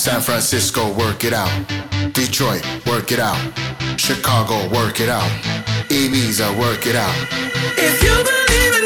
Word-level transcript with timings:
San 0.00 0.22
Francisco, 0.22 0.90
work 0.94 1.24
it 1.24 1.34
out. 1.34 1.50
Detroit, 2.14 2.64
work 2.86 3.12
it 3.12 3.18
out. 3.20 3.36
Chicago, 4.00 4.66
work 4.74 4.98
it 4.98 5.10
out. 5.10 5.30
Ibiza, 5.90 6.58
work 6.58 6.86
it 6.86 6.96
out. 6.96 7.14
If 7.76 8.02
you 8.02 8.14
believe 8.24 8.74
it. 8.76 8.79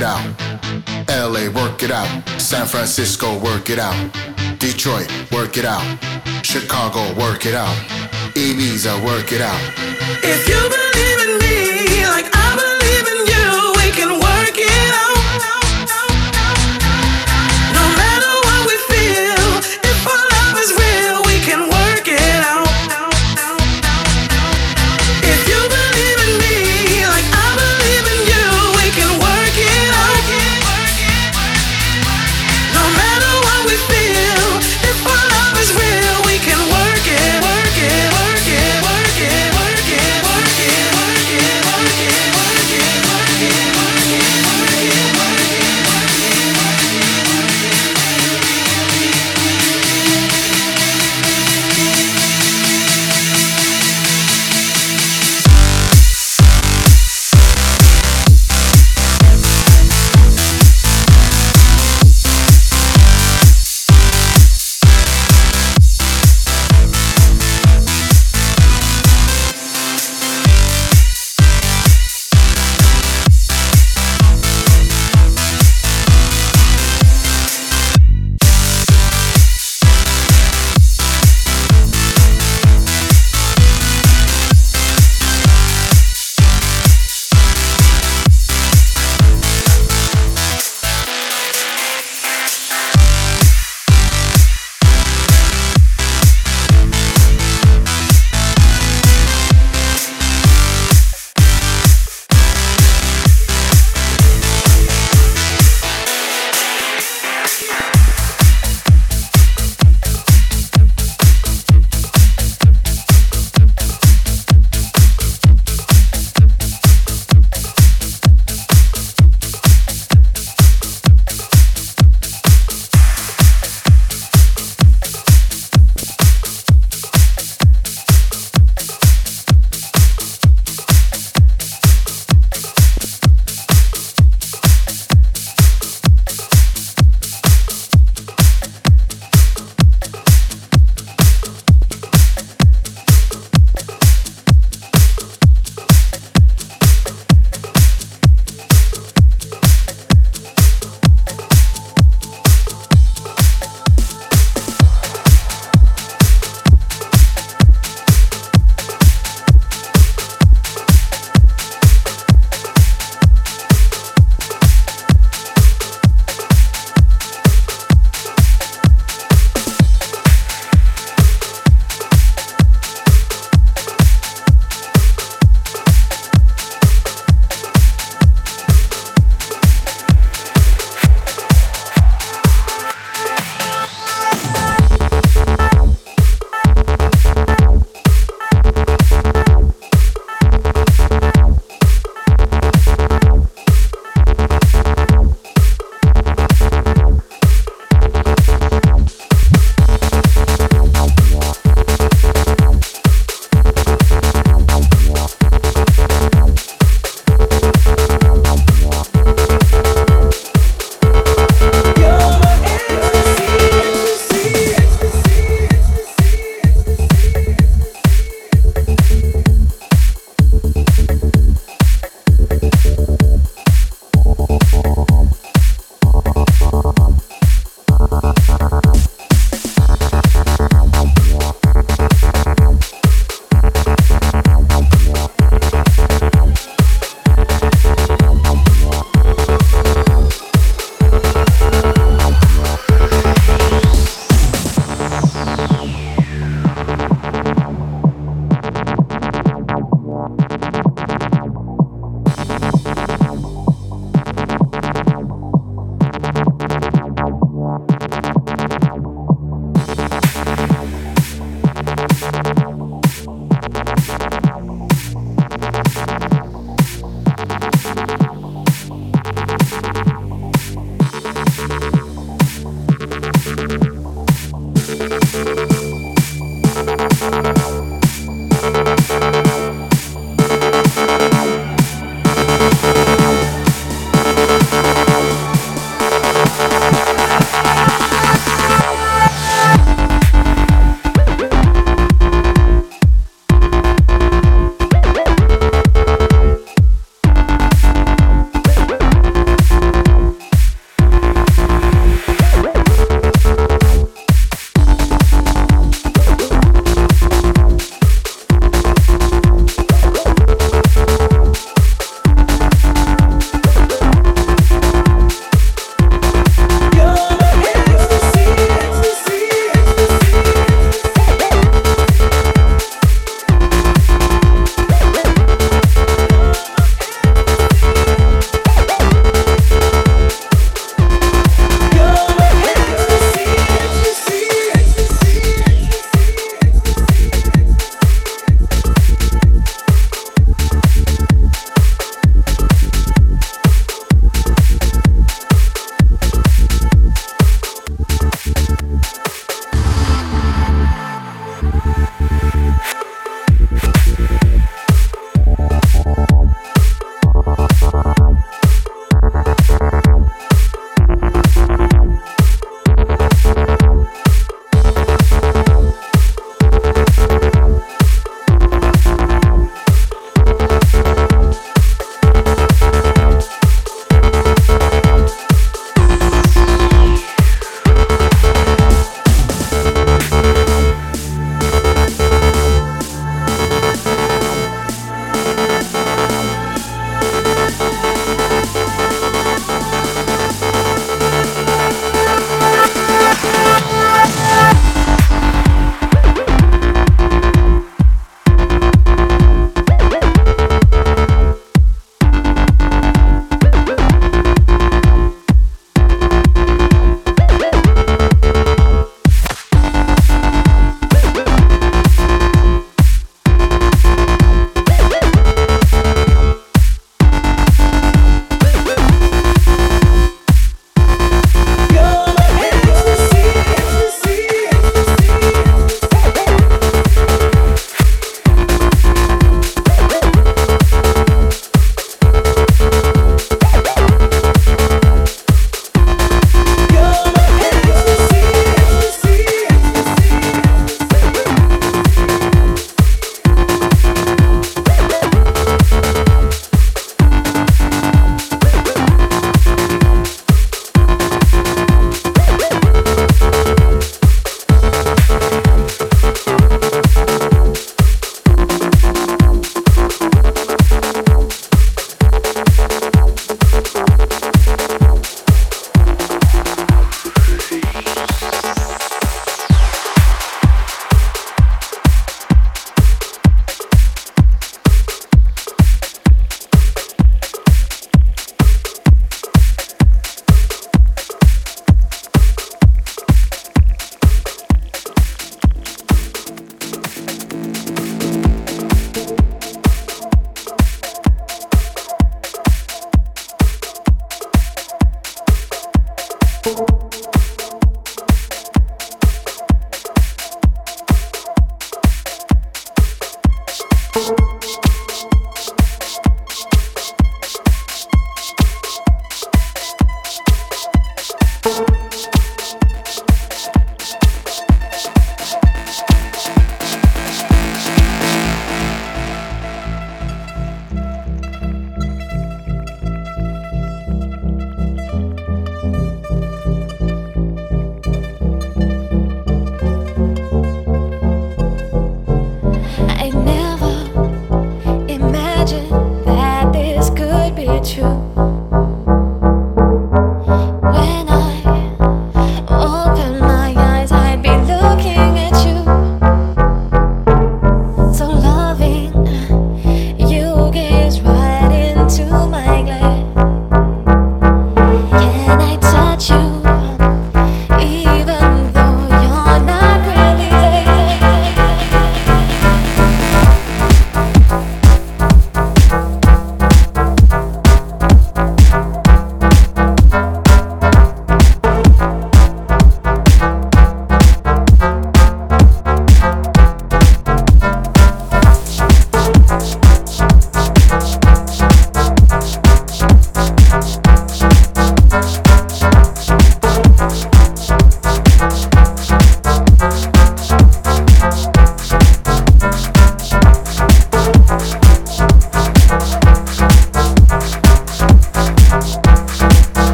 it 0.00 0.06
out. 0.06 0.24
LA, 1.08 1.50
work 1.50 1.82
it 1.82 1.90
out. 1.90 2.08
San 2.40 2.66
Francisco, 2.66 3.38
work 3.38 3.68
it 3.70 3.78
out. 3.78 3.96
Detroit, 4.58 5.08
work 5.30 5.56
it 5.56 5.64
out. 5.64 5.84
Chicago, 6.42 7.02
work 7.18 7.44
it 7.44 7.54
out. 7.54 7.76
Ibiza, 8.34 9.04
work 9.04 9.32
it 9.32 9.42
out. 9.42 9.60
If 10.22 10.48
you 10.48 10.60
believe 10.74 11.19